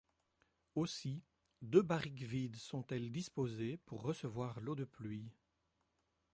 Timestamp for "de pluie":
4.73-5.29